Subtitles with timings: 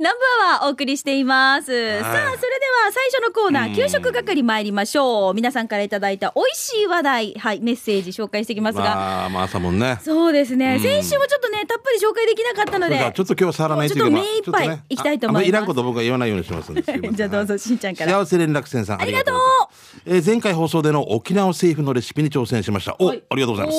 [0.00, 1.66] ナンバーはお送りしています。
[1.66, 5.34] さあ、それでは最初のコーナー、給食係参りましょう。
[5.34, 8.82] 皆さんからいただいた美味しい話題、はい、メッセージ紹介していきますが。
[8.82, 9.98] まあ、まあ、朝もんね。
[10.02, 10.78] そうですね。
[10.78, 13.12] 先週もちょっとね、たっぷり紹介できなかったので。
[13.14, 14.10] ちょっと今日は触らないといけない。
[14.10, 15.48] ちょっと目いっぱいいきたいと思います。
[15.50, 16.72] いらんこと僕は言わないようにします。
[17.12, 18.12] じゃあどうぞ、しんちゃんから。
[18.12, 19.02] 幸せ連絡船さん。
[19.02, 19.36] ありがとう。
[20.04, 22.96] えー、前回放送での沖縄政府のレシピに挑戦しました。
[22.98, 23.78] お、はい、ありがとうございます。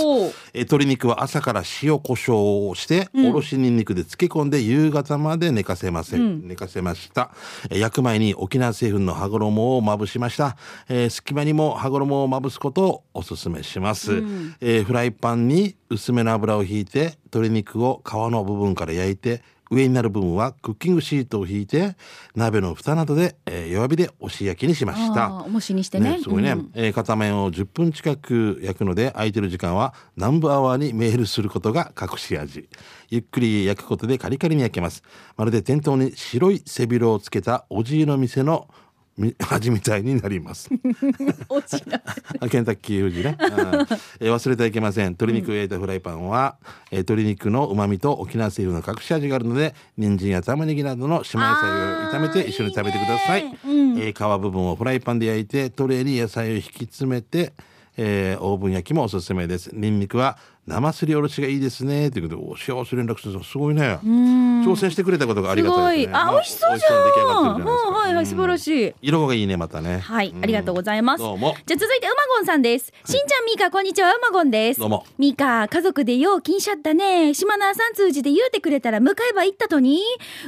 [0.54, 7.32] えー、鶏肉は朝から塩コショウをして、うん、おろしにんにくで漬け込んで夕方まで寝かせませ、うん、寝かせました。
[7.70, 10.58] えー、焼く前に沖縄製粉の羽衣をまぶしました。
[10.90, 14.13] えー、隙間にも羽衣をまぶすことをおすすめします。
[14.13, 21.95] うん、えー、フライパンに薄めの油を引いて鶏肉を皮の部分から焼いて上になる部分はクッキングシートを引いて
[22.35, 25.31] 鍋の蓋などで、えー、弱火で押し焼きにしました。
[25.45, 32.67] 重しにしてね、ね、すごいね、うん、えー、片面を10分近く焼くので空いてる時間は南部アワーにメールすることが隠し味。
[33.09, 35.03] ゆっくり焼くことでカリカリに焼けます。
[35.38, 38.67] まるで店頭に白い背広をつけたおじいの店の
[39.49, 40.70] 味みたいになります。
[42.49, 43.37] ケンタッキー富士ね、
[44.20, 45.07] えー、忘れてはいけません。
[45.07, 46.57] 鶏肉を焼いたフライパンは、
[46.91, 53.41] うん、えー、鶏肉の旨味と沖縄製風の隠し味があるので、人参や玉ねぎなどの島野菜を炒めて一緒に食べてください。
[53.41, 57.53] いいうん、えー、皮部分をフライパンで焼いて、トレーに野菜を引き詰めて、
[57.98, 59.71] えー、オーブン焼きもおすすめです。
[59.73, 63.99] ニンニクは生すりおろしがいいですねということで、お幸せ連絡するすごいね。
[64.63, 67.63] 挑戦してくれたことがありがたいです、ね、あ、美味しそうじゃん。
[67.66, 68.94] はいはい、素晴らしい。
[69.01, 70.00] 色がいいね、またね。
[70.00, 71.23] はい、ありがとうございます。
[71.23, 71.56] どうも。
[71.66, 72.94] じゃ続いて、うまごんさんです。
[73.06, 74.79] しんちゃん、みーか、こんにちは、うまごんです。
[74.79, 75.03] どうも。
[75.18, 77.34] みーか、家族でよう金しゃったね。
[77.34, 80.01] 島名さん通じて言うてくれたら向かえば行ったとに。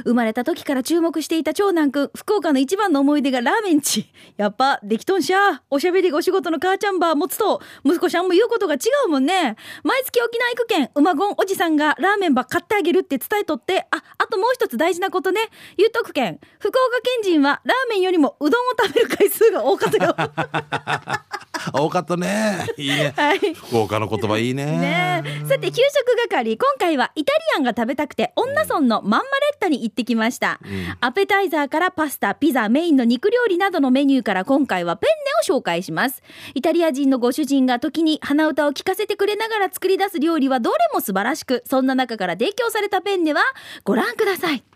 [0.04, 4.06] 生まれた時から注目していた長男くん、福岡の一番の思い出がラーメンチ。
[4.38, 5.62] やっぱ、できとんしゃ。
[5.70, 9.56] おしゃべりご仕事の母ちゃんば持つと、息子ちゃんも言うことが違うもんね。
[10.04, 15.40] 毎月沖縄行くけん、うまごんおじさんがラーメンば買ってあげるって伝えとって、あ、あともう一つ大事なことね。
[15.78, 20.14] 言うとくけん、福岡県人はラーメンよりもうどんを食べる回数が多かったよ。
[21.72, 22.66] 多かったね。
[22.76, 23.14] いいね。
[23.16, 24.64] はい、福岡の言葉いいね。
[24.64, 29.24] ねさて、給食係、今回はイタリアンが食べたくて、女村のマンマレ
[29.54, 30.96] ッタに行ってきました、うん。
[31.00, 36.22] アペタイザーからパスタ、ピザ、メインの肉料理などのメニューから今回はペンネを紹介します。
[36.54, 43.42] イタリア人のご主人が時に鼻歌を聞かせてくれながら作り出す料理はどれも素晴らしく、そんな中から提供されたペンネは
[43.84, 44.73] ご覧ください。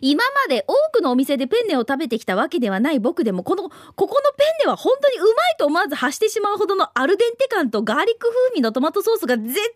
[0.00, 9.70] 今まで多くのお店でペンネを食べてきたわけではない僕でもこのここのペンネは本当にうまいと思わず発してしまうほどのアルデンテ感とガーリック風味のトマトソースが絶妙なんで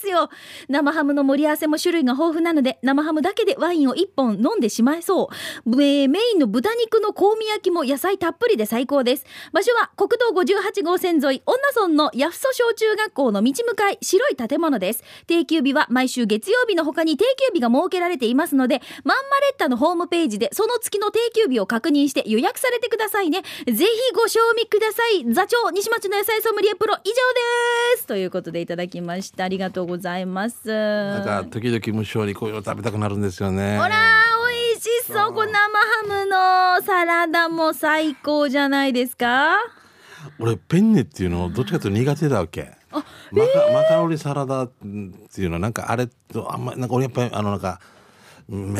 [0.00, 0.30] すよ。
[0.68, 5.30] 生ハムの盛り合わせも種類が豊富なので生ハムだけでワインを1本飲んでしまいそ
[5.66, 9.24] う、えー、メインの豚肉の香味焼きも野菜たっぷりで最高です。
[9.52, 15.02] 場所は国道58号線沿い女村の八フソ小中学校の道向かい白い建物です。
[15.26, 23.42] 定休日は毎週月曜日の他に定休日が設けられていますのでマンマレッタのホームページでその月の定休日を確認して予約されてくださいね。
[23.64, 23.86] ぜひ
[24.16, 25.32] ご賞味ください。
[25.32, 27.12] 座長、西町の野菜ソムリエプロ以上
[27.94, 29.44] ですということでいただきました。
[29.44, 30.66] ありがとうございます。
[30.66, 33.78] なんか、時々無性にこういうの食べたくなるんですよね。
[33.78, 35.32] ほら美味しそう。
[35.32, 39.54] この生ハムのサラダも最高じゃないですか？
[40.40, 42.72] 俺、ペンネっていうのどっちかというと苦手だわけ。
[42.90, 47.78] マカえー、マカロニサラダっていうのはなんかあれとあんまなんか俺やっぱりあのなんか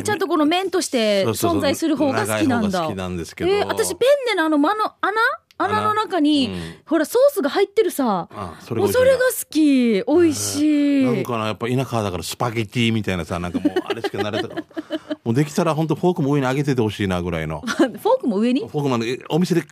[0.02, 2.82] ちゃんとこの麺として存在する方が好きなんだ。
[2.82, 3.50] 好きなんですけど。
[3.50, 5.20] えー、私ペンネのあの間の穴？
[5.58, 5.80] 穴？
[5.80, 8.28] の中に、うん、ほらソースが入ってるさ。
[8.30, 10.04] あそれがそれが好き。
[10.06, 14.54] 美味しい、なんかなやっぱ田舎だからスパゲティみたいなさなんかもうあれしか慣れた。
[15.24, 17.62] もうできたら本当フォークも上に上げててほしいなぐらいの。
[17.62, 18.60] フォークも上に？
[18.60, 19.64] フォークもお店で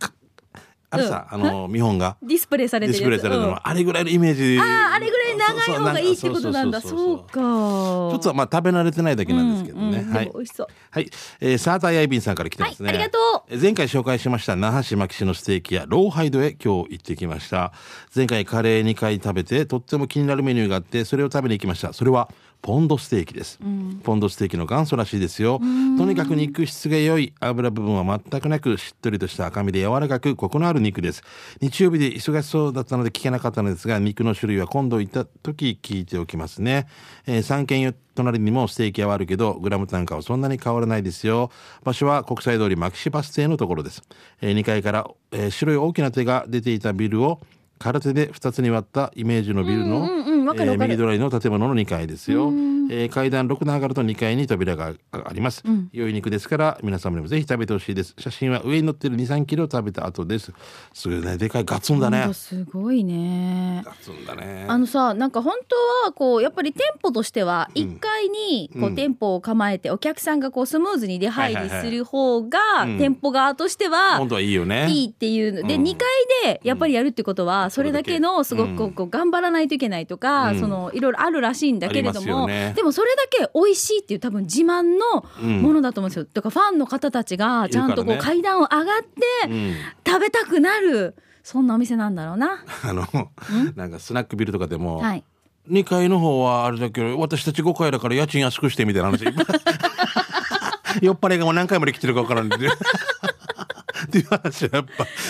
[0.89, 2.17] あれさ、あの見本が？
[2.21, 4.59] ディスプレイされてるディスプレイされてるの、あれぐらいのイメージ。
[4.59, 6.81] あああれぐらい長い方がいいってことなんだ。
[6.81, 7.33] そうか。
[7.33, 10.31] ちょっとまあ食べ慣れてないだけなんですけどね、はい。
[10.33, 10.67] 美味しそう。
[10.91, 13.17] はい、えー、サーターヤイビンさんから来てますね、ありがと
[13.51, 13.57] う。
[13.57, 17.73] 前回紹介しました那覇市牧市のステーキやローハイドへ今日行ってきました。
[18.15, 21.93] 前回カレー2回食べてとっても気になるメニューがあってそれを食べに行きました。
[21.93, 22.29] それは
[22.65, 25.59] ポンドステーキです、うん、ポンドステーキの元祖らしいですよ。
[25.99, 27.31] とにかく肉質が良い。
[27.39, 31.21] 油部分は全くなくしっとりとした赤身で柔らかくコクのある肉です。
[31.61, 36.87] 日曜日で忙しそうだったので聞けなかったのですが肉の種類は今度行った時聞いておきますね、
[37.27, 41.51] えー、3軒隣にもステーキ屋はあるけどグラム単価はそんなに変わらないですよ。
[41.83, 44.01] 場所は国際通り牧師バス停のところです、
[44.41, 47.41] えー、2階から、えー、白い大きな手が出ていたビルを
[47.77, 52.51] 空手で2つに割ったイメージのビルの、うんうんうんえー、右隣の建物の2階ですよ。
[52.89, 58.13] えー階段6段上がると2階に扉があります、良い肉ですから皆様にもぜひ食べてほしいです。
[58.19, 60.53] 写真は上に乗ってる23キロ食べた後です。
[60.93, 62.31] すごいねでかいガツンだね。
[62.33, 63.81] すごいね。
[63.85, 64.65] ガツンだね。
[64.67, 65.75] あのさなんか本当
[66.05, 68.95] はこうやっぱり店舗としては1階にこううん。
[68.95, 74.87] 店舗を構えてお客さんがこうスムーズに出入りする方がうん店舗側としては本当はいいよね。
[74.89, 75.67] いいっていうの。
[75.67, 75.83] でうん。
[75.83, 76.07] 2階
[76.43, 80.59] でやっぱりやるってことはそれだけのすごくこう頑張らないといけないとかうん。
[80.59, 82.73] そのいろいろあるらしいんだけれどもよね。
[82.75, 85.61] でもそれだけ美味しいっていう多分自慢のうん。
[85.61, 86.27] ものだと思うんですよ。
[86.33, 89.75] だからファンの方たちがちゃんとこいう階段を上がってうん。
[90.05, 92.63] 食べたくなるそんなお店なんだろうな。
[92.83, 93.05] あの
[93.75, 95.23] なんかスナックビルとかでも、はい。
[95.69, 99.25] 2階の方はあれだけど私たち5階だから家賃安くしてみたいな話。
[101.01, 102.71] 酔っ払いがもう何回まで来てるか分からんっていう
[104.03, 104.85] っていう話はやっ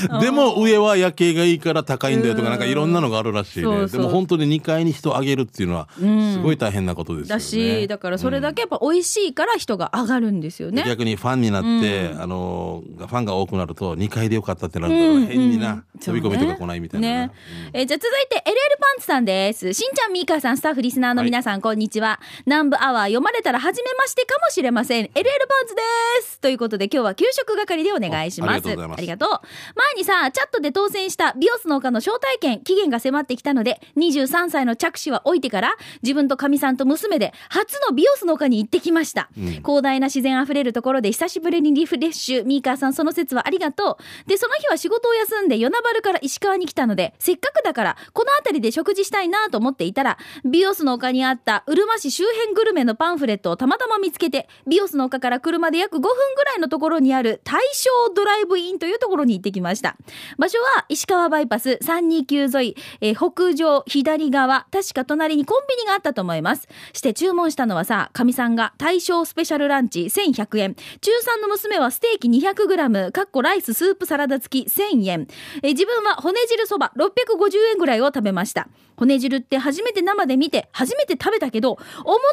[0.09, 0.19] ぱ。
[0.19, 3.87] でも上は夜景がいいから高いんだよとかなんかいろんなのがあるらしいね。
[3.87, 7.39] でも本当に2階に人を上げるっていうのはすごい大変なことですよね。
[7.39, 10.83] だしだからそれだけやっぱ美味しいから人が上がるんですよね。
[10.85, 17.07] 逆にファンになって、あのファンが多くなると2階でよかったってなるから、変にな飛び込みとか来ないみたいな。
[17.07, 17.31] な、ね
[17.73, 19.73] えーじゃあ続いて LL パンツさんです。
[19.73, 22.19] しんちゃん、みーかーさん、スタッフ、リスナーの皆さん、こんにちは。
[22.45, 25.05] 南部アワー読まれたら初めましてかもしれません。
[25.05, 25.23] LL パン
[25.67, 25.81] ツで
[26.23, 26.39] す。
[26.39, 28.54] ということで今日は給食係でお願いします。
[28.55, 29.29] あありがとうございますありがとう
[29.75, 39.29] 前にさ、チャットで当選したビオスの丘の招待券、期限が迫ってきたので、23歳の着手は置いてから、自分とかみさんと娘で初のビオスの丘に行ってきました。
[39.35, 42.45] 広大な自然あふれるところで久しぶりにリフレッシュ。
[42.45, 44.29] ミーカーさん、その説はありがとう。
[44.29, 59.95] で、その日は仕事を休んで、与那原から石川に来たので、せっかくだから、この辺りで食事したいなと思っていたら、ビオスの丘にあった、うるま市周辺グルメのパンフレットをたまたま見つけて、ビオスの丘から車で約5分ぐらいのところにある、大正ドライブインというところに行ってきました。
[60.37, 66.67] 場所は、石川バイパス329沿い、えー北上左側、確か隣にコンビニがあったと思います。
[66.93, 70.75] して注文したのはさ、かみさんが大正スペシャルランチ1100円。
[70.75, 75.27] 中3の娘はステーキ 200g、かっこライススープサラダ付き1000円。
[75.63, 78.67] えー自分は骨汁そば650円ぐらいを食べました。
[78.97, 81.79] 骨汁って初めて生で見て、初めて食べたけど、思っ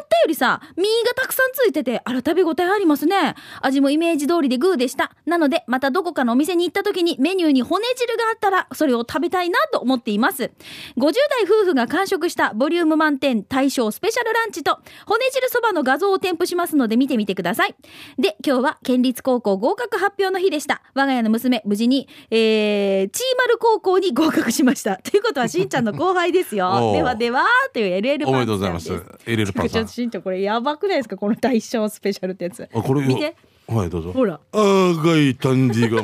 [0.07, 3.35] たよりさ、身がたくさんついてて、あら食べ応えありますね。
[3.61, 5.11] 味もイメージ通りでグーでした。
[5.25, 10.51] なので、またどこかのお店に行った時にメニューに骨汁があったら、それを食べたいなと思っています。
[10.97, 17.75] 50代夫婦が完食したボリューム満点大正スペシャルランチと、骨汁そばの画像を添付しますので見てみてください。
[18.17, 20.81] で、今日は県立高校合格発表の日でした。
[20.93, 24.97] 我が家の娘、無事に、えー、チーマル高校に合格しました。
[24.97, 31.17] ということは、しんちゃんの後輩ですよ ではでは、という LL パンおめでとうございます LL パンさんちょっとしんちゃん、これやばくないですか？
[31.17, 32.67] この大正スペシャルってやつ。
[32.73, 33.35] あこれ見て。
[33.67, 34.11] はいどうぞ。
[34.13, 34.39] ほら。
[34.51, 36.03] あーがいタンディが。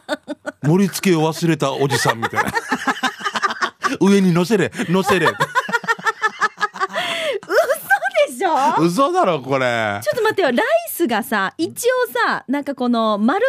[0.62, 2.52] 盛り付けを忘れたおじさんみたいな。
[4.00, 5.26] 上に乗せれ乗せれ。
[8.28, 8.82] でしょ？
[8.82, 10.00] 嘘だろこれ。
[10.02, 10.48] ちょっと待ってよ。
[10.52, 13.44] ライスがさ一応さなんかこの丸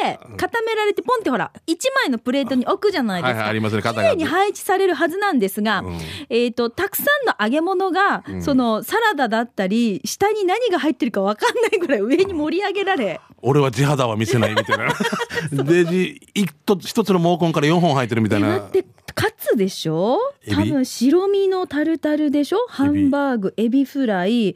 [0.00, 5.98] 型で固められてポンってほら1枚のプレートに置くじゃないですか、はいはいありますねに配置されるはずなんですが、うん。
[6.28, 13.20] えっ、とたくさんの揚げ物が、そのサラダだったり下に何が入ってるか分かんないぐらい上に盛り上げられ。
[13.42, 14.88] 俺は地肌は見せないみたいな。
[15.64, 18.60] でじ一つ一つの毛根から4本入ってるみたいな
[19.16, 20.18] カツでしょ？
[20.52, 22.58] 多分白身のタルタルでしょ？
[22.68, 24.54] ハンバーグエビフライ。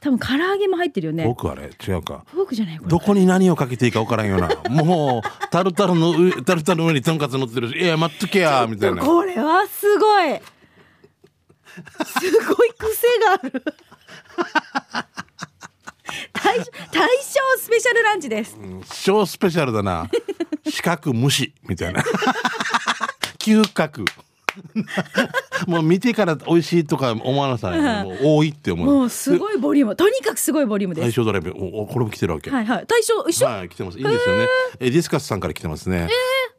[0.00, 1.24] 多分唐揚げも入ってるよね。
[1.24, 2.24] 僕あれ違うか。
[2.28, 2.90] フォークじゃないこれ。
[2.90, 4.48] どこに何をかけていいか分からんよな。
[4.72, 7.78] もうタルタルの上タルタルの上にとんかつ乗ってるし。
[7.78, 9.02] いや待っとけやみたいな。
[9.04, 10.40] これはすごい。
[11.76, 11.82] す
[12.54, 13.62] ごい癖がある。
[16.32, 16.72] 大大正
[17.58, 18.56] スペシャルランチです。
[19.04, 20.08] 超スペシャルだな。
[20.66, 22.02] 四角無視みたいな
[23.38, 24.04] 嗅覚
[25.66, 28.86] もう見てから美味しいとか思わなさいもう多いって思う。
[28.86, 29.96] もうすごいボリューム。
[29.96, 31.08] とにかくすごいボリュームです。
[31.08, 32.50] 大正ドライブおおこれも来てるわけ。
[32.50, 32.84] はいはい。
[32.86, 33.98] 大正一緒、はい、来てます。
[33.98, 34.46] いいんですよね。
[34.80, 34.90] えー。
[34.90, 36.08] ディスカスさんから来てますね。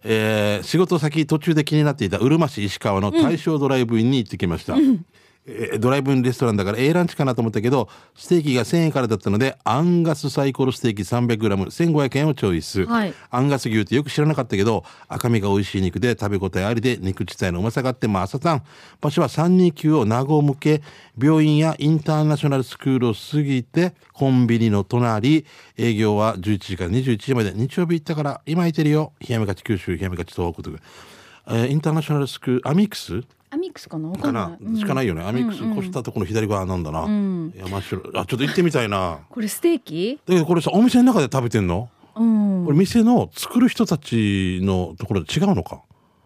[0.03, 0.65] えー。
[0.65, 4.75] 仕事先途中で気になっていたうるま市石川の大正ドライブインに行ってきました。
[5.45, 12.85] えードライブインレストランだから A ランチかなと思ったけど、ステーキが1000円からだったので、アンガスサイコロステーキ 300g1500 円をチョイス。
[12.85, 18.63] はいアンガス牛ってよく知らなかったけど、赤身が美味しい肉で食べ応えありで肉自体のうまさがあってまあ朝さん。
[19.01, 20.81] 場所は329を名護向け、
[21.21, 25.45] 病院やインターナショナルスクールを過ぎて、コンビニの隣、
[25.77, 29.13] 営業は11時から21時まで、日曜日行ったから今空いてるよ。
[29.21, 30.77] 冷やめ勝ち九州、冷やめ勝ち東北とか。
[31.51, 34.09] えーインターナショナルスクール、アミックスアミックスかな？
[34.09, 35.23] わかなしかないよね。
[35.23, 37.01] アミックス越したところの左側なんだな。
[37.55, 39.19] 山城、あ、ちょっと行ってみたいな。
[39.29, 40.19] これステーキ？
[40.25, 41.89] だけどこれさ、お店の中で食べてんの？
[42.15, 42.65] うん。
[42.65, 45.81] これ店の作る人たちのところで違うのか？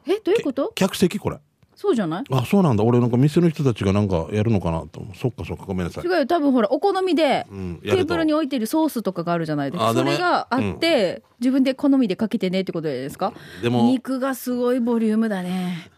[0.06, 0.72] えどういうこと？
[0.76, 1.18] 客席？
[1.18, 1.38] これ。
[1.76, 2.24] そうじゃない？
[2.32, 2.84] あそうなんだ。
[2.84, 6.04] 俺なんか店の人たちがなんかやるのかなとそっかそっかごめんなさい。
[6.06, 6.26] 違うよ。
[6.26, 9.94] 多分ほらお好みでうんテーブルに置いてるソースとかがあるじゃないですか。
[9.94, 13.34] それがあって、自分で好みでかけてねってことですか？
[13.62, 15.90] でも肉がすごいボリュームだね。
[15.90, 15.93] 俺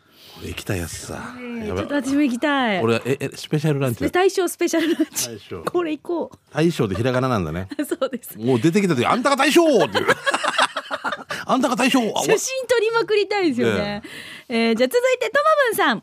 [0.47, 1.35] 行きたいやつさ。
[1.65, 2.81] ちょっと私も行きたい。
[2.81, 4.09] 俺はええスペシャルランチ？
[4.11, 5.29] 大将スペシャルランチ。
[5.29, 5.63] 大将。
[5.63, 7.67] これ行こ大将でひらがななんだね。
[7.77, 8.37] うそうです。
[8.37, 10.07] もう出てきた時あんたが大将っていう。
[11.47, 11.99] あんたが大将。
[11.99, 14.01] あ写真撮りまくりたいですよね、
[14.47, 16.01] えーじゃあ続いてともぶんさん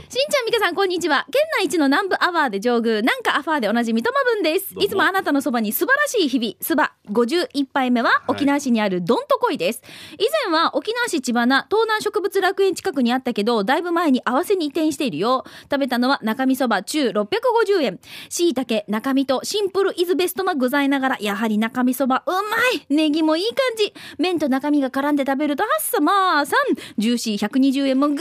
[0.00, 1.24] しんちゃん、みかさん、こんにちは。
[1.30, 4.74] 県内一の南部アワーで上宮、なんかアファーでおなじみともぶんです。
[4.80, 6.92] いつもあなたのそばに素晴らしい日々、すば。
[7.08, 9.82] 51杯目は沖縄市にあるどんとこいです。
[10.18, 15.44] 以前は沖縄市千葉な東南植物楽園近くにあったけど、だいぶ前に合わせに移転しているよ。
[15.70, 18.00] 食べたのは中身そば中650円。
[18.28, 22.38] 椎茸、中身とシンプルイズベストな具材ながら、やはり中身そばうま
[22.74, 28.18] いネギもいい感じ麺と中身が絡んで食べるとはっさまーさんジューシー120円もグー。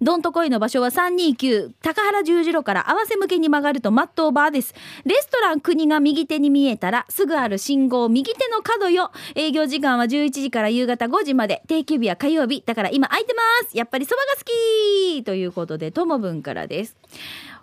[0.00, 4.74] どんとこいの場所は329高原十字路から合わせ向けに曲がるとマットオーバーです。
[5.04, 9.10] レストラン国が右手に見えたらすぐある信号右手の角よ。
[9.34, 11.62] 営業時間は11時から夕方5時まで。
[11.66, 12.62] 定休日は火曜日。
[12.64, 13.76] だから今空いてます。
[13.76, 15.24] やっぱりそばが好き。
[15.24, 16.96] ということでともぶんからです。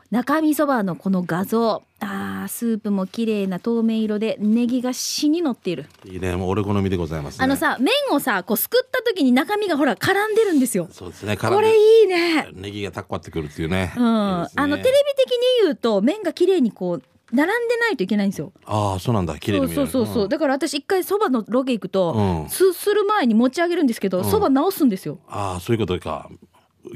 [0.09, 1.83] 中身そばのこの画像。
[1.99, 5.87] あースープも綺麗な透明色でネギが死に乗っている。
[6.05, 6.35] いいね。
[6.35, 7.43] もう俺好みでございますね。
[7.43, 10.87] あのさ麺をさこうすくった時に中身がほら絡んでるんですよ。
[10.91, 11.35] そうですね。
[11.37, 12.49] これいいね。
[12.53, 13.93] ネギがたっこってくるっていうね。
[13.97, 14.03] うん。
[14.03, 14.09] いい
[14.43, 14.47] ね。
[14.55, 18.53] あのテレビ的に言うと麺が綺麗にこう並んでないといけないんですよ。
[18.65, 19.37] ああそうなんだ。
[19.39, 20.29] 綺麗にそうそうそう、ん。
[20.29, 22.49] だから私一回そばのロケ行くと、うん。
[22.49, 24.23] すする前に持ち上げるんですけどん。
[24.23, 25.17] そば、直すんですよ。
[25.27, 26.29] ああそういうことか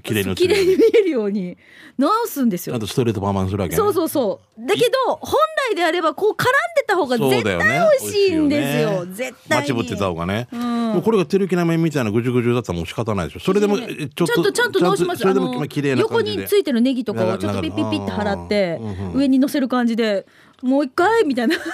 [0.03, 1.57] 綺麗に綺麗に見えるように。
[1.98, 2.74] 直すんですよ。
[2.74, 3.77] ちゃんとストレートパーマンするわけね。
[3.77, 4.65] そうそうそう。
[4.67, 5.39] だけど本
[5.71, 9.05] 来であればこう絡んでた方が絶対美味しいんですよ。
[9.05, 9.13] ね。
[9.13, 9.63] 絶対に。
[9.63, 10.57] 待ちぶってた方がね、ん。
[10.93, 13.39] もうこれが手抜きな麺みたいなぐじゅぐじゅだったらもう仕方ないでしょ。
[13.39, 15.21] それでもちょっとちゃんとちゃんと直します。
[15.21, 15.65] それでもあの
[15.98, 18.79] 横についてるネギとかをちょっとピッピッピッって払って
[19.13, 20.25] 上に乗せる感じで
[20.62, 21.55] もう一回みたいな。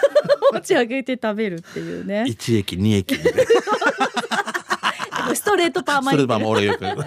[0.54, 2.26] 持ち上げて食べるっていうね。
[2.28, 3.44] 一駅二駅みたいな
[5.36, 6.98] ストレートパーマそれにでまあ俺よく、 はい。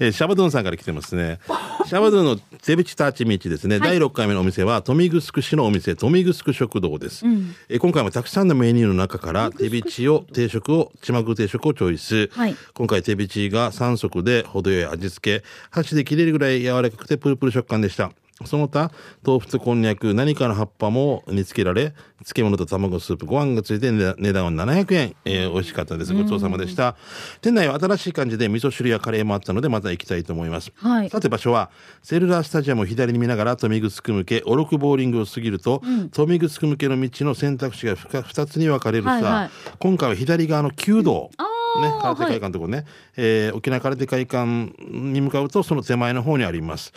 [0.00, 1.38] えーシャバドゥンさんから来てますね。
[1.86, 3.88] シャバドゥンのゼビチターチミチですね、はい。
[3.90, 7.24] 第6回目のお店は豊見城市のお店豊見城食堂です、
[7.68, 12.56] えー今回もたくさんのメニューの中から手びちを定食をちまぐ定食をチョイス、はい。
[12.74, 15.44] 今回手びちが3足で程よい味付け。
[15.70, 18.12] 箸で切れるぐらい柔らかくてプルプル食感でした
[18.44, 18.90] その他
[19.22, 26.14] 豆腐とこんにゃく何かの葉っぱも煮つけられ漬物と卵スープご飯がついて値値段は700円、えー美味しかったです。
[26.14, 26.96] ごちそうさまでした。
[27.40, 31.10] 店内は新しい感じで味噌汁やカレーもあったのでまた行きたいと思います、はい。
[31.10, 31.70] さて場所は
[32.02, 39.50] セルラースタジアムを左に見ながら豊見城向けオロクボーリングを過ぎると、豊見城向けの道の選択肢が2つに分かれるさ、はいはい。
[39.78, 41.44] 今回は左側の弓道あ
[41.80, 42.84] ね、ー空手会館のところね、
[43.16, 46.92] えー沖縄空手会館に向かうとその手前の方にあります。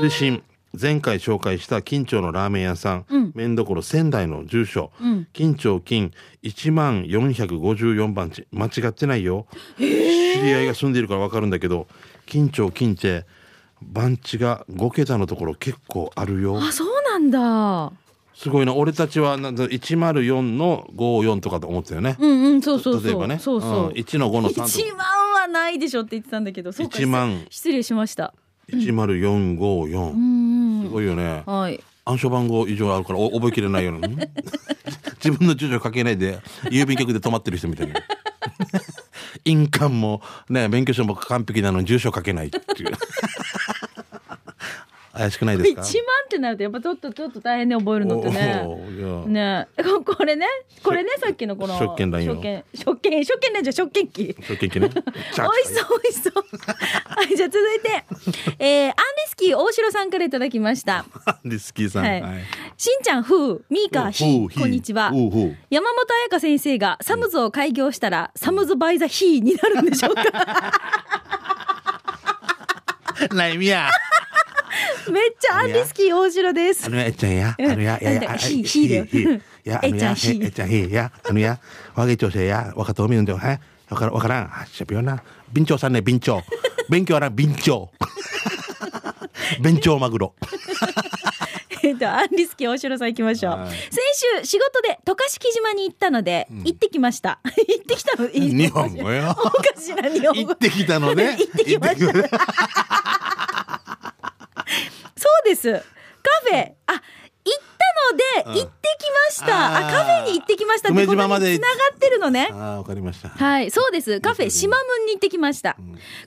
[0.00, 0.42] 推進
[0.78, 4.92] 前回紹介した金町のラーメン屋さん、麺どころ仙台の住所、
[5.32, 8.46] 金町金1万454番地。
[8.52, 9.46] 間違ってないよ、
[9.78, 11.86] 知り合いが住んでいるから分かるんだけど
[12.26, 13.24] 金町金って
[13.80, 16.58] 番地が5桁のところ結構あるよ。
[16.58, 17.92] あそうなんだ。
[18.34, 18.74] すごいな。
[18.74, 23.04] 俺たちはなんだ104の54とかと思ったよね、うんうんそうそうそう。
[23.04, 23.38] 例えばね。
[23.38, 23.92] そうそう、ん。
[23.94, 24.66] 1の5の3とか。
[24.66, 26.98] 1万はないでしょって言ってたんだけどそうか。
[26.98, 27.46] 1万。
[27.50, 28.34] 失礼しました。
[28.70, 30.57] 10454、うん
[30.88, 31.42] すごいよね。
[31.44, 31.78] はい。
[32.06, 34.08] 暗証番号以上あるからお覚えきれないような。
[35.22, 37.94] 自分の住所書けないで郵便局で止まってる人みたいな。
[39.44, 42.92] 印鑑もね免許証も完璧なのに住所書けないっていう
[45.18, 45.88] 怪しくないです1か万
[46.26, 48.62] ってなるとやっぱちょっとちょっと大変ね覚えるのってね。
[49.26, 49.66] ね。
[49.76, 50.46] ここれね
[50.84, 52.34] これねさっきのこの食券欄よ。
[52.34, 54.36] 食券食券食券欄じゃ食券機。
[54.40, 54.88] 証券機ね。
[54.88, 56.34] 美味しそう美味しそう。
[57.04, 58.04] はい じゃあ続いて、
[58.60, 58.94] えー、アンリ
[59.28, 61.04] スキー大城さんからいただきました。
[61.44, 62.32] リスキーさん、はい、はい。
[62.76, 65.10] しんちゃんふうミーカーひこんにちは。
[65.70, 70.22] 山本彩香先生がサムズを開業したら、サムズバイザヒーになるんでしょうか？
[73.34, 73.90] な意味や
[75.12, 76.86] めっちゃアンリスキー大城です。
[76.86, 77.76] あのやえっちゃんや、あうん。
[77.76, 79.04] のや、やや、ひひだよ。
[79.04, 79.24] ひ
[79.64, 81.60] や、あのや、えっちゃんひや、あのや、
[81.94, 83.60] わげちょうせや、わかとみうんでよ、はい、
[83.90, 85.22] わからん、わからん、あ、しゃべよな、
[85.52, 86.42] びんちょうさんね、びんちょう、
[86.90, 89.62] 勉強はな、びんちょう。
[89.62, 90.34] 勉強マグロ。
[91.82, 93.70] えっとアンリスキー大城さん行きましょう、はい。
[93.70, 93.78] 先
[94.40, 97.40] 週仕事で渡嘉敷島に行ったので、行ってきました。
[97.46, 99.34] 行ってきたのいい日本語よ。
[99.38, 100.48] おかしな日本語。
[100.48, 101.36] 行ってきたのね。
[101.40, 102.38] 行ってきました
[105.18, 105.72] そうです。
[105.72, 105.80] カ
[106.50, 106.72] フェ。
[106.86, 107.02] あ
[107.44, 107.62] 行っ
[108.44, 111.74] たので行ってきました、あカフェに行ってききましたって久米島までつなが
[112.18, 112.48] るのね。
[112.52, 113.28] ああ、わかりました。
[113.28, 114.20] はい、そうです。
[114.20, 115.76] カフェシマムンに行ってきました。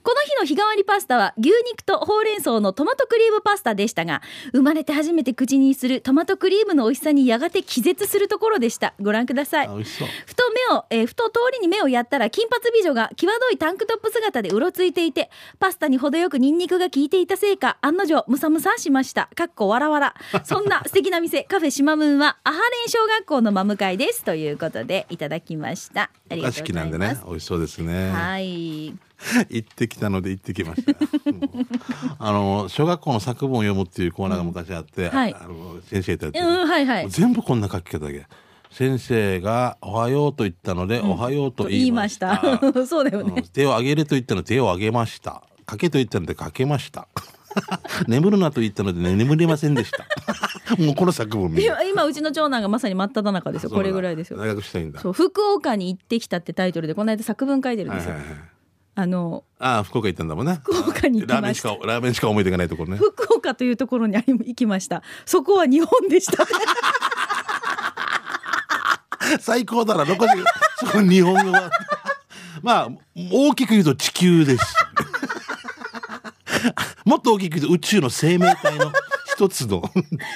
[0.02, 4.22] この日の日替わりパスタは牛肉とほうれん草のトマトクリームパスタでしたが、
[4.52, 8.94] 生まれて初めて口にするトマトクリームの美味しさにやがて気絶するところでした。
[9.00, 9.68] ご覧ください。
[9.68, 19.28] ふと目を、えーふと通りに目をやったら金髪美女が際どいタンクトップ姿でうろついていて、パスタに程よくニンニクが効いていたせいか、案の定ムサムサしました。
[19.34, 20.14] かっこわらわら。
[20.44, 24.24] そんな素敵な店、カフェシマムンは、アハレン小学校の真向かいです。
[24.24, 25.81] ということで、いただきました。
[25.94, 27.08] ありがとう好きないんござま。
[27.08, 27.24] ですね。
[27.28, 28.10] 美味しそうですね。
[28.10, 28.86] はい。
[29.50, 30.92] 行ってきたので行ってきました。
[30.92, 31.66] うん
[32.18, 37.10] あの小学校の作文を読むっていうコーナーが昔あって、はいあの先生とやってるうん、はいはい。
[37.10, 38.26] 全部こんな書き方だけ。
[38.70, 42.38] 先生がおはようと言ったので、おはようとと言いました。
[42.58, 42.86] た。
[42.86, 43.42] そうだようんね。
[43.52, 45.42] 手を上げると言ったので手を上げました。
[45.66, 47.06] かけと言ったのでかけました。
[48.08, 50.06] 眠るなと言ったので、ね、眠れませんでした。
[50.78, 53.70] もうこの作文今、今うちの長男がまさに真っ只中ですよ。
[53.70, 54.38] これぐらいですよ。
[54.38, 55.00] 長くしたいんだ。
[55.00, 58.12] そう、福岡に行ってきたってタイトルで、この間作文書いてるんですよ。
[58.12, 58.38] はいはいはい。
[58.94, 60.60] あの、ああ、福岡行ったんだもんね。
[60.62, 62.98] 福岡に行きラーメンしましたか、ラーメンしか思い出がないところね。
[62.98, 65.02] 福岡というところに行きました。
[65.24, 66.46] そこは日本でした。
[69.40, 70.32] 最高だな、どこで、
[70.78, 71.70] そこ日本語は。
[72.62, 72.88] まあ、
[73.32, 74.74] 大きく言うと地球です。
[77.04, 78.92] もっと大きく言うと宇宙の生命体の
[79.34, 79.82] 一つの。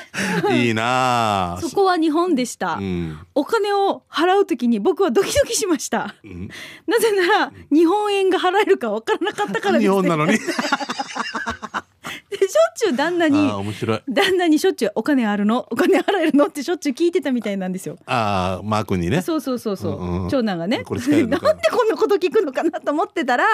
[0.51, 2.75] いいなあそこは日本でした。
[2.75, 3.19] うん。
[3.35, 6.15] お金を払うときに僕はドキドキしました。
[6.25, 6.49] ん
[6.87, 10.39] なぜなら、日本円が払えるか分からなかったからです、日本なのに。
[12.31, 14.03] でしょっちゅう旦那に面白い。
[14.09, 15.67] 旦那にしょっちゅうお金あるの？
[15.71, 16.47] お金払えるの？
[16.47, 17.97] ってしょっちゅう聞いてたみたいなんですよ。
[18.07, 19.23] ああ、マー君にね。
[19.23, 20.29] そうそうそうそう、うんうん。
[20.29, 20.83] 長男がね。
[20.85, 23.45] これなんでこんなこと聞くのかなと思ってたら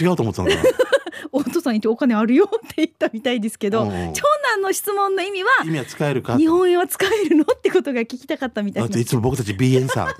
[0.00, 0.62] 違うと思ってたのかな。
[1.32, 4.12] お父さんにお金あるよって言ったみたいですけど、うんうん。
[4.12, 6.34] 長男の質問の意味は意味は使えるか？
[6.34, 7.42] と日本円は使えるの？
[7.42, 8.98] ってことが聞きたかったみたいな。
[8.98, 10.14] いつも僕たち B 円さ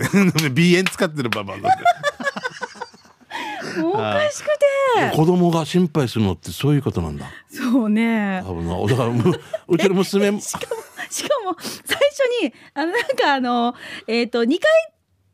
[0.52, 1.84] B 円 使ってるババアだっても
[2.17, 2.17] う
[3.85, 5.16] おかしくて。
[5.16, 7.26] 子供が心配するのってそういうことなんだ。
[7.49, 8.42] そうね。
[8.47, 8.87] 多分な。
[8.87, 9.32] だからむ
[9.68, 10.40] うちの娘も。
[10.40, 13.75] しかもしかも最初にあのなんかあの
[14.06, 14.70] えっ、と2階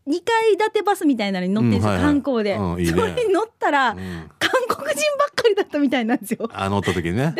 [0.06, 2.12] 二階建てバスみたいなのに乗ってるんですよ、うんはいはい。
[2.12, 3.00] 観光で、うんいいね。
[3.00, 3.96] それに乗ったら、ん。
[4.38, 6.46] 韓国人ばっかりだったみたいなんですよ。
[6.46, 7.32] だかあ乗った時にねら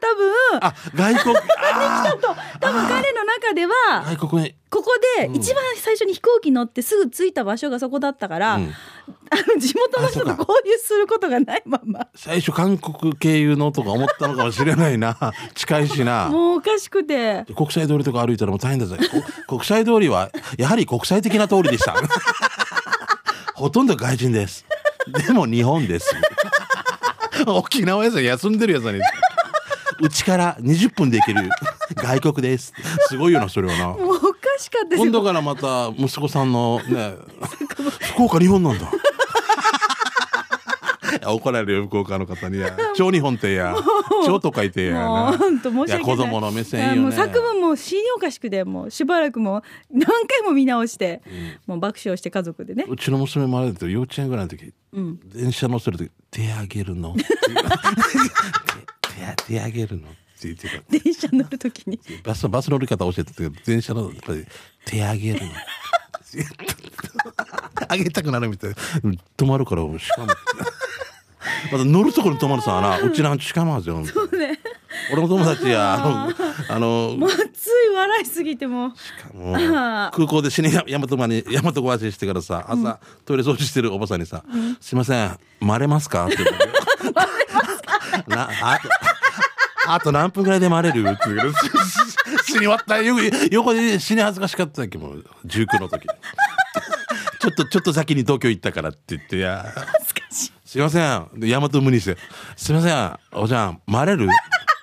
[0.00, 1.34] 多分あ外国
[2.60, 8.72] 多分彼の中ではー外国にここで一番最初に飛行機乗ってすぐ着いた場所がそこだったから、うん。
[9.30, 12.08] あの地元の人と交流することがないまま。
[12.14, 15.16] 最初韓国経由のとか思ったのかもしれないな。
[15.54, 16.30] 近いしな。
[16.30, 17.44] もうおかしくて。
[17.54, 18.96] 国際通りとか歩いたらもう大変だぜ。
[19.46, 21.94] こ国際通りはやはり国際的な通りでした。
[23.54, 24.64] ほとんど外人です。
[25.26, 26.16] でも日本です。
[27.46, 29.00] 沖縄屋さん休んでるやつに
[30.00, 31.50] うちから20分で行ける
[31.96, 32.72] 外国です。
[33.08, 33.96] すごいよなそれはな
[34.58, 35.04] しかったですよ。
[35.04, 37.14] 今度からまた息子さんのね
[38.14, 38.86] 福岡日本なんだ。
[41.12, 43.76] いや怒られるよ福岡の方にや 超日本ってや
[44.24, 46.02] 超と書いてやもうな本当申し訳ない。
[46.04, 47.00] 子供の目線よね。
[47.00, 51.20] もう作文も死におかしくてもうしばらくもう何回も見直して、
[51.66, 52.86] もう爆笑して家族でね。
[52.88, 55.20] うちの娘もあれだと幼稚園ぐらいの時、ん。
[55.28, 57.14] 電車乗せる時手あげるの。
[59.46, 60.08] 手あげるの
[60.50, 61.04] って言ってた。
[61.04, 61.98] 電車乗るときに。
[62.24, 64.44] バスバス乗り方教えてたけど電車のやっぱり
[64.84, 65.52] 手あげるの。
[67.88, 68.70] あげたくなるみたい
[69.36, 70.28] 止まるからしかも。
[71.70, 74.02] また乗るところに止まるさなうちなんちしかもはずよ
[75.12, 76.28] 俺の友達や
[76.68, 78.92] あのもうつい笑いすぎても。
[79.34, 84.44] うもう空港で死に大和まに大和ご挨拶してからさ朝、トイレ掃除してるおばさんにさ
[84.80, 86.36] 「すいません丸れますか?」って
[88.28, 88.88] なあと
[89.86, 91.38] あと何分ぐらいで丸れるって言う。
[91.38, 91.52] け ど
[92.44, 93.00] 死に終わった。
[93.02, 93.16] よ
[93.50, 96.06] 横で死に恥ずかしかったっけもう19の時。
[96.06, 99.64] ちょっとちょっと先に東京行ったからって言って「いや。
[99.74, 100.52] 恥ずかしい。
[100.64, 101.28] すいません。
[101.34, 102.16] で大和無にして、
[102.56, 103.18] すいません。
[103.32, 104.28] おじゃん、回れる？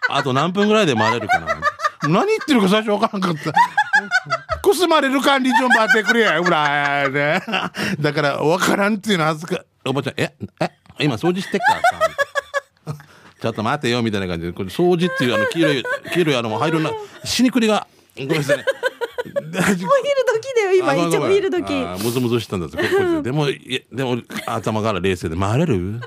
[0.09, 1.47] あと何分ぐらいで回れるかな？
[2.03, 3.53] 何言ってるか最初わからんかった。
[4.61, 7.41] コスまれる管理上待ってくれや、ほら、ね。
[7.99, 12.28] だから、わからんっていうのは恥ずか、おばちゃん、え、え、今掃除してっからさ。
[13.41, 16.91] ちょっと待てよ、みたいな感じで、これ掃除っていうあの黄色い、 黄色いあの、灰色な、
[17.23, 18.65] 死にくりが、ごめんなさいね。
[19.19, 19.85] お昼時
[20.55, 20.95] だよ今。
[20.95, 21.73] 一応お昼時。
[21.73, 23.21] あームズムズしたんだってここで。
[23.23, 25.77] でもいやでも頭から冷静で回れる？
[25.77, 25.99] ね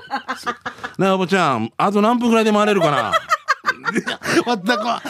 [1.01, 3.13] えおばちゃんあと何分ぐらいで回れるかな？
[4.45, 5.07] またこまた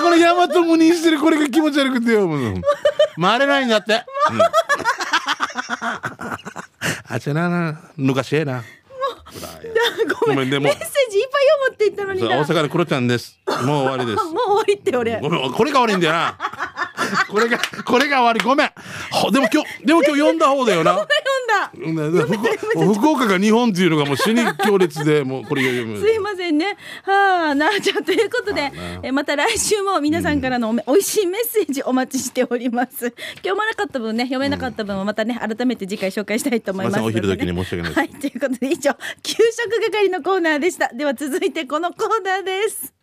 [0.00, 2.28] このヤマト無にしてるこれが気持ち悪くてよ。
[2.28, 2.62] もう
[3.20, 4.40] 回れないんだって、うん。
[7.08, 7.48] あちゃな。
[7.48, 7.80] な。
[7.96, 8.62] ぬかしえな
[10.26, 10.68] ごめんでも
[11.88, 13.38] って言ったのに大阪のクロちゃんです。
[13.46, 14.24] もう終わりです。
[14.24, 15.20] もう終わりって俺。
[15.20, 16.38] ごめんこれが悪いんだよな。
[17.28, 18.70] これがこれが悪いごめん。
[19.10, 21.06] ほでも今日でも今日読んだ方だよな。
[21.72, 25.98] 福福岡が日本っていうのがもう死に強烈でもうこれ読む
[26.62, 26.76] ね。
[27.02, 28.72] はあ、なあちゃんということで、
[29.02, 33.12] えまた来週も皆さんからのおめ、美味しいメッセージお待ちしております。
[33.44, 40.92] 今日もなかった分ね、読めなかった分はまたね、改めて次回紹介したいと思いますすいませんお昼時に申し訳ないはい、ということで以上、給食係のコーナーでした。
[40.92, 43.01] では続いてこのコーナーです。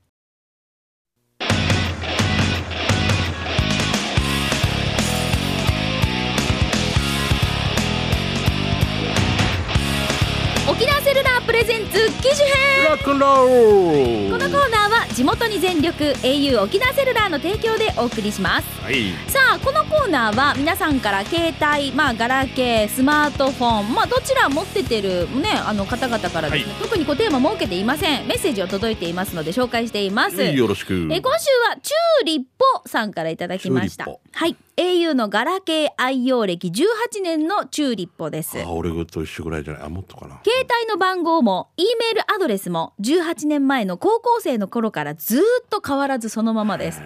[10.70, 12.86] 沖縄セルラープレゼンツ機種編。
[12.90, 18.68] ロックンローこのコーナーは地元に全力 au 沖縄セルラーの提供でお送りします。
[18.84, 19.12] はい。
[19.28, 26.84] さあこのコーナーは皆さんから携帯まあガラケースマートフォンまあどちら持っててるねあの方々からですね、はい。
[26.84, 28.28] 特にこうテーマ設けていません。
[28.28, 30.94] メッセージを届いていますので紹介しています、よろしく。
[30.94, 32.44] えー今週はチューリッ
[32.84, 34.06] ポさんからいただきました。
[34.06, 38.62] はい au のガラケー愛用歴18年のチューリッポです。
[38.64, 39.84] あ俺と一緒ぐらいじゃない？
[39.84, 40.40] あもっとかな？
[40.46, 47.02] 携帯の番号も E メールアドレスも18年前の高校生の頃からずーっと変わらずそのままです。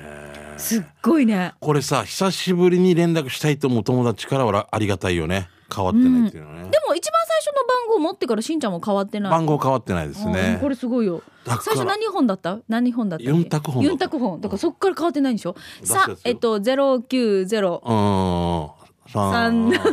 [0.58, 1.54] すっごいね。
[1.60, 9.32] これさ久しぶりに連絡したいと思う友達からはありがたいよね変わってないっていうのはね、でも一番最初の番号持ってからしんちゃんも変わってない。
[9.32, 11.22] 番号変わってないですうんねこれすごいよ。
[11.46, 12.60] 最初何本だった？
[12.70, 13.32] 何本だったっけ？
[13.34, 13.90] ユンタク本だった。
[13.90, 14.40] ユンタク本。
[14.42, 15.56] だからそっから変わってないんでしょ？
[15.82, 16.16] 出すやつよ。
[16.16, 18.70] さえっと090うーん。
[19.08, 19.72] さ三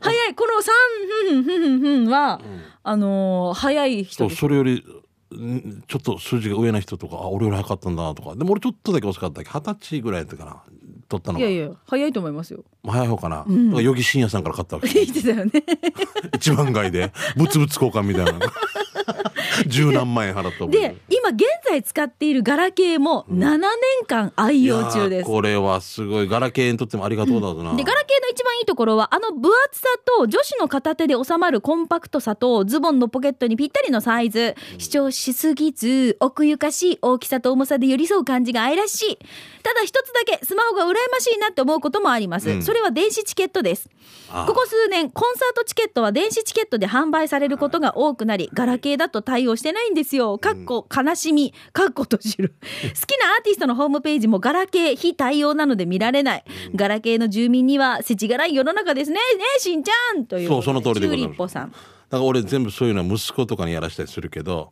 [0.00, 0.34] 早い。
[0.34, 2.40] この3ふんふんふんふんは、
[2.82, 4.84] あのー早い人それより
[5.34, 8.34] んちょっと数字が上な人とかあ俺より早かったんだとか。
[8.36, 9.50] でも俺ちょっとだけ遅かったっけ？
[9.50, 10.62] 二十歳ぐらいやったかな
[11.08, 11.46] 取ったのが。
[11.46, 12.64] いやいや早いと思いますよ。
[12.86, 15.52] 早い方かな、だから余木真也さんから買ったわけ 言ってたよね。
[16.36, 17.12] 一番街で。
[17.36, 18.32] 物々交換みたいな
[19.66, 23.68] 十何万円払ったで今現在使っているガラケーも7年
[24.06, 25.10] 間愛用中です。
[25.10, 26.28] いやーこれはすごい。
[26.28, 34.54] ガラケーにとってもありがとうだぞな、でガラケーの一番いいところはあの分厚さと女子の片手で収まるコンパクトさとズボンのポケットにぴったりのサイズ。
[34.78, 39.18] 主張しすぎず奥ゆかしい大きさと重さで寄り添う感じが愛らしい。
[39.62, 42.62] ただ一つだけスマホが羨ましいなって思うこともあります、うん。
[42.62, 43.88] それは電子チケットです。
[44.30, 50.38] あここ数年コンサートチケットは電子チケットで販売されることが多くなりガラケーだと対応してないんですよ。
[50.38, 51.52] かっこ悲しみ。
[51.72, 52.54] かっこ閉じる。
[52.60, 56.44] 好きなアーティストのホームページもガラケー非対応なので見られない。
[56.74, 59.16] ガラケーの住民には世知辛い世の中ですね。
[59.16, 59.20] ね
[59.56, 60.26] えしんちゃん。
[60.26, 61.18] というそうその通りでございます。
[61.18, 61.70] チューリッポさん。
[61.70, 64.70] だから俺全部そういうのは息子とかにやらしたりするけど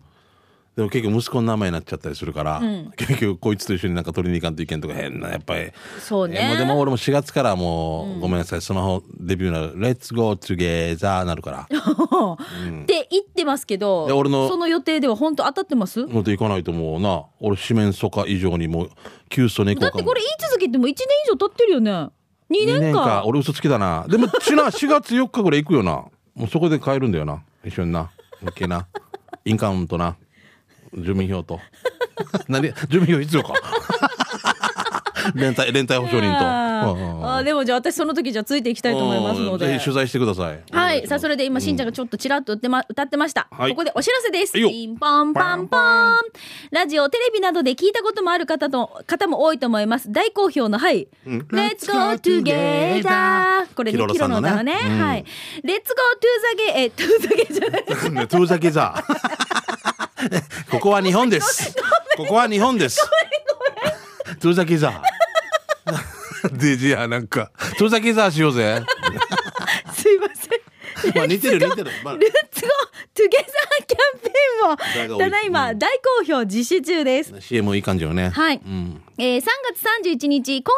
[0.77, 2.61] でも結局息子の名前になっちゃったりするから、
[2.97, 5.73] 結局こいつと一緒になんか取りに行かんといけんとか変なやっぱり。
[5.99, 6.55] そうね。
[6.59, 11.61] でも俺も4月からもう、ごめんなさいスマホデビューなる「Let's go together」なるから。
[11.65, 16.05] って言ってますけどで俺のその予定では本当当たってます？
[16.05, 17.25] もっと行かないともうな。
[17.41, 18.91] 俺四面楚歌以上にもう
[19.31, 21.91] 急須猫だってこれ言い続けても1年以上経ってるよね。
[21.91, 22.11] 2
[22.51, 23.23] 2年間年か。
[23.25, 24.05] 俺嘘つきだな。
[24.09, 26.05] でもちな 4月4日ぐらい行くよな。
[26.35, 27.43] もうそこで帰るんだよな。
[27.65, 28.11] 一緒にな。
[28.45, 28.87] OK な。
[29.47, 30.17] インカウントな
[30.97, 31.61] 住民票と
[32.49, 33.55] 何住民票必要か
[35.35, 41.07] 連帯連帯保証人とああーでもじゃあ私その時じゃあついていきたいと思いますのでうんぜひ取材してくださいはい。
[41.07, 43.49] さあ、それで今、しんちゃんがちょっとちらっと歌ってま歌ってました。
[43.51, 44.53] はいここでお知らせです。
[44.53, 45.81] ピンポンパンポン。
[46.71, 50.13] ラジオ、テレビなどで聞いたこともある方と、方も多いと思います。
[50.13, 51.09] 大好評の、はい。
[51.27, 53.67] うん Let's go together.
[53.75, 54.79] これね、キロの歌のね。
[54.87, 55.25] うんはい。
[55.65, 57.85] Let's go to the gate, え、to the gate じゃない。
[58.13, 59.66] ねトゥーザケザー
[60.71, 61.75] ここは日本です。
[62.17, 63.01] ここは日本です。
[64.41, 67.51] トゥーザケザーでじゃあなんか。
[67.79, 68.83] トゥーザケザーしようぜ。
[69.95, 71.17] すいません。
[71.17, 72.17] まあ似てる似てる、まあ。
[72.17, 72.71] レッツゴー
[73.15, 77.35] トゥゲザーキャンペーンを、ただいま、大好評実施中です。
[77.41, 78.31] CM いい感じよね。
[78.31, 78.61] はい。
[78.65, 79.83] うんえー3月
[80.25, 80.75] 31日、今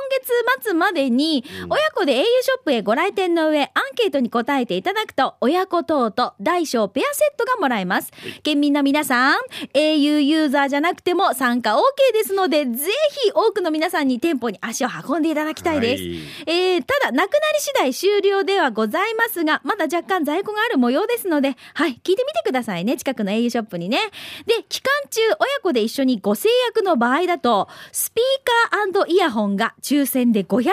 [0.57, 8.13] 月末までに、親子で au ショップへご来店の上、アンケートに答えていただくと、親子等と大小ペアセットがもらえます。
[8.45, 9.39] 県民の皆さん、
[9.75, 11.81] au ユーザーじゃなくても参加 OK
[12.13, 12.91] ですので、ぜ
[13.25, 16.03] ひ多くの皆さんに店舗に足を運んでいただきたいです。
[16.03, 22.97] はいえーただ、なくなり次第終了ではございますが、まだ若干在庫がある模様ですので、はい、聞いてみてくださいね。
[22.97, 23.99] 近くの au ショップにね。
[24.47, 28.69] で、期間中、親子で一緒にご制約の場合だと、スピーカー
[29.09, 30.73] イヤホンが抽選で500名様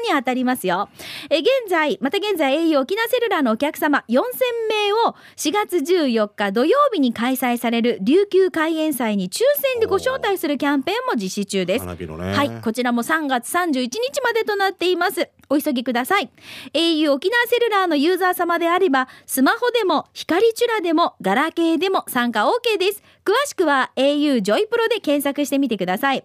[0.00, 0.88] に当たりますよ。
[1.30, 4.22] えー現在、また現在 au 沖縄セルラーのお客様4000
[4.68, 9.40] 名を4月14日土曜日に開催される琉球開園祭に抽
[9.72, 11.84] 選でご招待するキャンペーンも実施中です。
[11.84, 15.28] ねはい、こちらも3月31日までとなっています。
[15.48, 16.30] お急ぎください。
[16.72, 23.02] au 沖縄セルラーのユーザー様であればスマホでもひかりちゅらでもガラケーでも参加 OK です。
[23.24, 26.22] 詳しくは au ジョイプロで検索してみてください。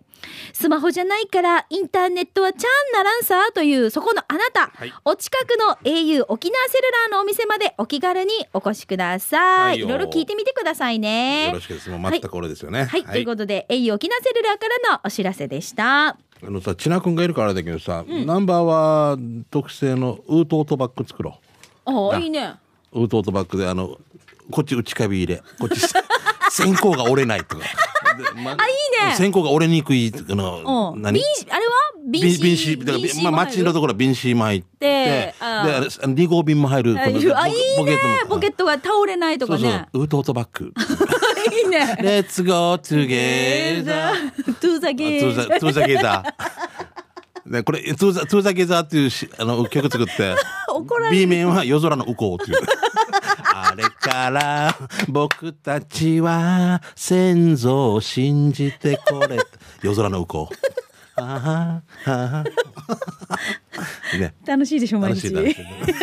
[0.54, 4.94] スマホじゃないからインターネットはちゃんならんさというそこのあなた、はい。
[5.04, 11.48] お近くの au 沖縄セルラーのお店までお気軽にお越しください、はいろいろ聞いてみてくださいね。
[11.48, 11.90] よろしくです。
[11.90, 12.84] もう全く俺ですよね。
[12.84, 19.18] はい、ということで au 沖縄セルラーからのお知らせでしたあのさ、ちなくんがいるからあれだけどさ、ナンバーは
[19.52, 21.40] 特製のウートートバッグ作ろ
[21.86, 22.20] ああ。
[22.20, 22.56] いいね。
[22.92, 23.02] う。
[23.02, 23.98] ウートートバッグで、あの、
[24.50, 25.80] こっち内カビ入れ、こっち
[26.50, 27.64] 線香 が折れないとか。
[28.18, 29.16] で まあいいね。
[29.16, 31.20] 線香が折れにくい、あの、うん、何？
[31.20, 31.72] 瓶あれは？
[32.10, 37.22] 瓶瓶子瓶子だからまあ、町のところは瓶子も入ってででああれ2号瓶も入るあいいね。
[38.28, 39.88] ポケットが倒れないとかね。
[39.94, 40.74] ウートートバッグ
[41.52, 47.52] いいねレッツゴートゥゲーザートゥーザゲトゥーザ、ートゥーザゲーザー。
[47.52, 50.36] ね、これ、トゥーザ、トゥーザゲーザーっていうし、あの、曲作って。
[50.70, 52.58] 怒られる B 面は夜空のウコっていう。
[53.54, 54.76] あれから、
[55.10, 59.38] 僕たちは、先祖を信じてこれ。
[59.82, 60.50] 夜空のウコ。
[61.16, 62.44] あははは。
[64.18, 64.34] ね。
[64.46, 65.94] 楽しいでしょ毎日楽しい楽し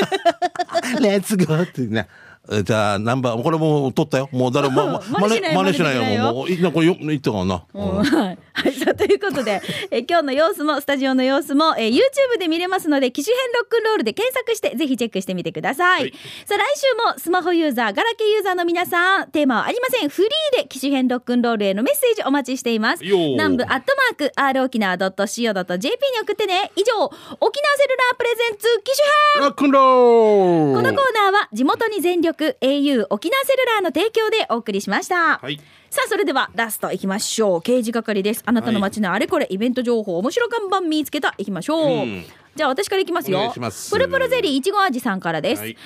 [1.01, 1.03] い。
[1.03, 2.09] レッツゴーってね。
[2.51, 4.29] えじゃあ、ナンバー、これもう撮ったよ。
[4.33, 6.33] もう誰も、 ま真似しないよよ。
[6.33, 7.63] もう、いなんかよ、言ったかな。
[7.75, 8.39] うんはい。
[8.59, 8.73] はい。
[8.73, 16.01] さあ、 ということで、え今日の様子も、スタジオの様子も、えー YouTube で見れますので、機種編ロックンロールで検索して、ぜひチェックしてみてください。
[16.03, 16.13] はい
[16.47, 20.09] さあ、来週もスマホユーザー、ガラケーユーザーの皆さん、テーマはありません。
[20.09, 23.05] フリーで機種編ロックンロールへのメッセージお待ちしています。
[23.05, 26.73] 南部アットマーク、r 沖縄 .co.jp に送ってね。
[26.77, 26.93] 以上、
[27.41, 35.39] 沖縄セルラープレゼンツ機種編ロックンロールこのコーナーは地元に全力 au 沖縄セルラーの提供でお送りしました。
[35.39, 41.35] はいさあそれではラストいきましょう刑事係ですあなたの街のあれこれイベント情報面白看板見つけた。
[41.37, 42.25] いきましょう、うん。
[42.57, 43.53] じゃあ私からいきますよ。
[43.61, 43.91] ます。
[43.91, 45.71] プルプルゼリーいちご味さんからです、はい。
[45.71, 45.77] ミ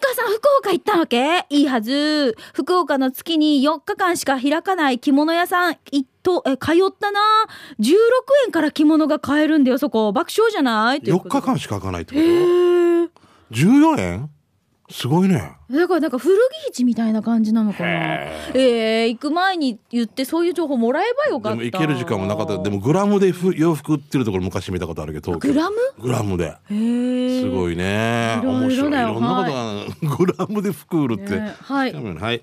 [0.00, 1.46] カさん福岡行ったわけ？
[1.48, 2.36] いいはず。
[2.52, 5.76] 福岡の月に4日間しか開かない着物屋さん。
[5.92, 7.20] 一とえ通ったな。
[7.78, 7.94] 16
[8.46, 10.10] 円から着物が買えるんだよそこ。
[10.12, 11.00] 爆笑じゃない？
[11.00, 11.40] という4ことで。
[11.40, 14.30] 日間しか開かないってこと？14円？
[14.90, 16.34] すごいねだからなんか古
[16.70, 17.88] 着市みたいな感じなのかな。
[18.54, 21.58] えー、行く前に言ってそういう情報もらえばよかった。
[21.58, 22.58] でも行ける時間もなかった。
[22.62, 25.76] でもグラムでふ洋服売ってるところ昔見たことあるけどグラム？
[26.00, 26.56] グラムで。
[26.68, 28.40] すごいね。
[28.42, 28.76] 面白い。
[28.76, 28.80] い。
[28.80, 29.84] ろんなことが、
[30.16, 31.92] グラムで服売るって、ねはい。
[31.92, 32.42] はい。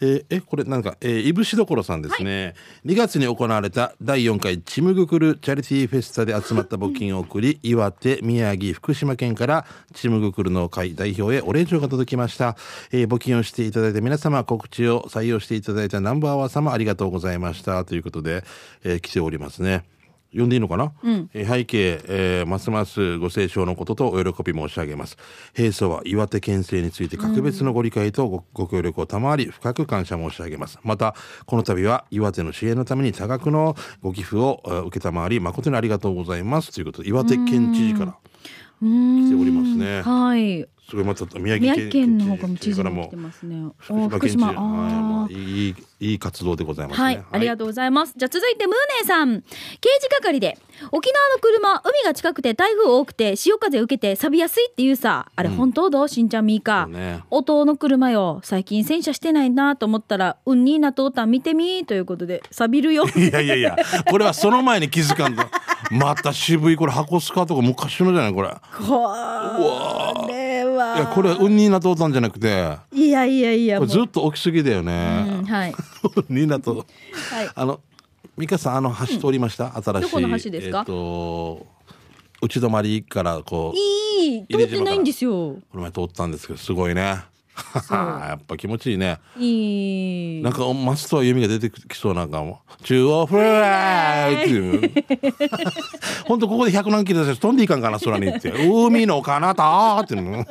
[0.00, 2.54] えーえこれなんか、えー、いぶしどころさんですね、
[2.84, 12.56] 2月に行われた第4回ちむぐくるチャリティーフェスタで集まった募金を送り岩手宮城福島県からちむぐくるの会代表へお礼状が届きました、
[12.92, 17.84] えー募金をしていただいた皆様告知を採用していただいたナンバーワー様ありがとうございました。
[17.84, 18.44] ということで、
[18.84, 19.84] えー来ておりますね。
[20.30, 20.92] 読んでいいのかな、
[21.34, 25.18] えー背景、えーますますご清聴のこととお喜び申し上げます。
[25.54, 30.78] 平素は岩手県政について格別のご理解とご,、ご協力を賜り深く感謝申し上げます。
[30.82, 36.72] またこの度は岩手の支援のために多額のご寄付をえー承り誠にありがとうございます。
[36.72, 38.16] ということで岩手県知事から
[38.80, 40.00] 来ておりますね。
[40.00, 45.74] はいまた宮宮城県の方からも知知事からも事が来てますね福島お福県知事はいいい
[46.10, 48.14] いい活動でございますねはい、ありがとうございます。
[48.16, 49.40] じゃあ続いてムーネーさん。
[49.42, 50.58] 刑事係で、
[50.90, 56.08] 沖縄の車、海が近くて台風多くて潮風受けて錆びやすいっていうさ、あれ本当どう？
[56.08, 56.88] しんちゃんみーか。
[56.88, 58.40] ね音の車よ。
[58.42, 63.04] 最近洗車してないなと思ったら、うんにーなとうたん見てみーということで、錆びるよ。
[63.16, 63.76] いやいやいや、
[64.10, 65.44] これはその前に気づかんと。
[65.92, 68.34] また渋い、これ箱スカとか昔のじゃない？
[68.34, 68.48] これ。
[68.48, 70.81] これは。
[70.96, 75.42] いや、これ、ウンニーナとったんじゃなくて、いやいやいや、これずっと起きすぎだようん、ね。
[75.48, 75.70] はい。
[75.70, 75.74] ウ
[76.32, 76.76] ンニーナと。
[76.76, 76.86] はい。
[77.54, 77.80] あの、
[78.36, 80.02] ミカさん、あの橋通りました、新しい。
[80.02, 80.78] どこの橋ですか？
[80.80, 81.66] えっと、
[82.40, 85.30] 内泊まりからこう、いい、通ってないんですよ。
[85.32, 87.16] この前通ったんですけど、すごいね。
[87.90, 89.18] やっぱ気持ちいいね。
[89.38, 90.42] いい。
[90.42, 92.60] なんか、マストは弓が出てきそうなんかも。
[92.82, 94.90] 中央フレーっていう。
[96.26, 98.52] 本当ここで100何キロで飛んでいかんかな、空にって。
[98.68, 100.44] 海の彼方っていうの。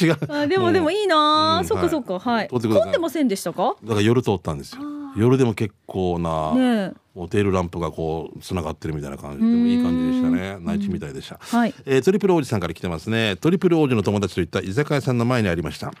[0.00, 0.16] 違う。
[0.32, 3.74] あでもでもいいなあ、うんそっかそっかはい通ってください混んでませんでしたか？
[3.82, 4.82] だから夜通ったんですよ。
[5.16, 10.58] 夜でも結構な、ねえもうテールランプがこう繋がってるみたいな感じでもいい感じでしたね。
[10.60, 11.38] 内地みたいでした。
[11.38, 11.74] はい。
[11.84, 13.36] えートリプル王子さんから来てますね。
[13.36, 15.92] トリプル王子の友達といった居酒屋さんの前にありました。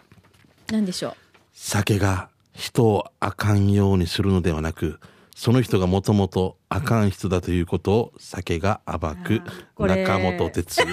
[0.70, 1.14] なんでしょう？
[1.52, 5.00] 酒が人をあかんようにするのではなく
[5.34, 9.42] その人がもともとあかん人だということを酒が暴く
[9.78, 10.92] 中本哲也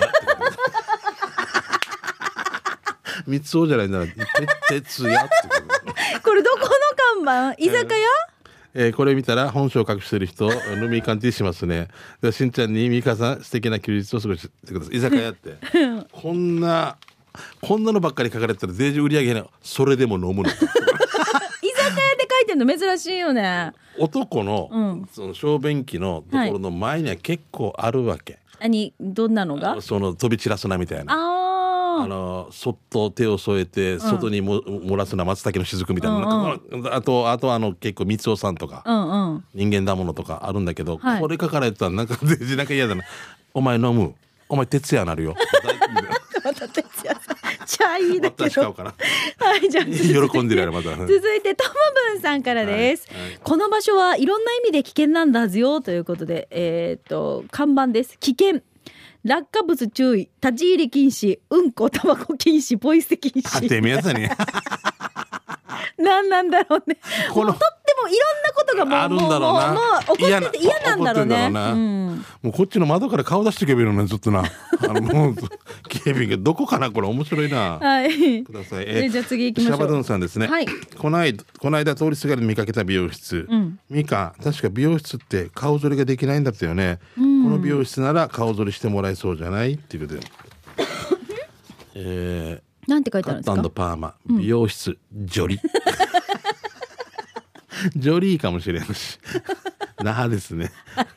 [3.26, 4.14] 三つ男じゃないんだて
[4.68, 5.50] 哲也ってこ
[6.14, 6.22] と。
[6.24, 6.68] これどこの
[7.26, 7.64] 看板？
[7.64, 7.80] 居酒屋？
[7.80, 8.39] えー
[8.96, 11.88] これ見たら本性を隠してる人飲み鑑定しますね。
[12.22, 14.98] でしんちゃんにミカさん素敵な休日を過ごしてください。
[14.98, 15.56] 居酒屋って
[16.12, 16.98] こんな
[17.62, 20.72] こんなのばっかり書かれてたら税事売り上げないそれでも飲むの 居酒屋
[22.16, 23.72] で書いてんの珍しいよね。
[23.98, 25.10] 男の,、うん。
[25.12, 28.94] その小便器のところの前には結構あるわけ、何？
[29.00, 29.82] どんなのが？
[29.82, 31.14] その飛び散らすなみたいな
[32.00, 36.24] ああのそっと手を添えて外にも、漏らすな松茸の雫みたいな,、うん
[36.72, 36.84] なん。
[36.84, 38.84] かあとあとあの結構三尾さんとか、
[39.54, 41.22] 人間だものとかあるんだけど、はい。
[41.22, 43.04] これ書かれてたらなんか全然なんか嫌だな。
[43.54, 44.14] お前飲む？
[44.48, 45.36] お前徹夜なるよ。
[46.44, 48.62] また哲也さんチャイだけど。
[48.74, 49.86] はいじゃあ
[50.30, 51.74] 喜んでるまた 続いてトム
[52.14, 53.22] ブンさんからです、はい。
[53.22, 53.40] はい。
[53.44, 58.18] この場所はいろんな意味で危険なんだはずよということでえーっと看板です。
[58.20, 58.62] 危険
[59.24, 64.28] 落下物注意立ち入り禁止うんこタバコ禁止ポイ捨て禁あて止めえやつに。
[65.98, 66.98] 何なんだろうね。
[67.34, 67.54] この
[68.04, 69.68] もいろんなことがもうあるんだろうな。
[69.68, 71.36] もうもう起こってて嫌なんだろうね。
[71.44, 71.72] ろうな。
[71.74, 72.26] うん。
[72.44, 74.44] もうこっちの窓から顔出してけばいいのねずっとな。
[74.82, 75.36] あのもう
[75.88, 76.92] 警備員がどこかな？
[76.92, 77.78] これ面白いな。
[77.80, 78.44] はい。
[78.44, 78.86] ください。
[78.88, 79.78] えじゃあ次行きましょう。
[79.78, 80.68] シャバドゥンさんですね、はい。
[80.98, 83.80] この間この間通りすがりに見かけた美容室、うん。
[83.90, 89.74] ミカ確か美容室って顔剃りができないんだったよね、この美容室なら顔剃りしてもらえそうじゃない？
[89.74, 90.28] っていうことで。
[91.96, 93.88] えなんて書いー、カットてあるんですか？
[93.88, 94.14] パーマ。
[94.30, 95.60] 美容室、ジョリ
[97.96, 99.20] ジョリーかもしれんし
[100.02, 100.72] 那覇ですね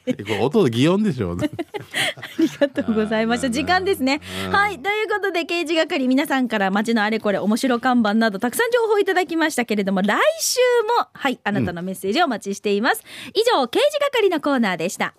[0.06, 3.50] これ音擬音でしょ ありがとうございました。
[3.50, 4.20] 時間ですね。
[4.50, 4.78] はい。
[4.78, 10.58] ということで、刑事係皆さんから街のあれこれ面白看板などたくさん情報いただきましたけれども、来週
[10.98, 13.02] も、はい、あなたのメッセージをお待ちしています。
[13.34, 15.14] 以上、刑事係のコーナーでした。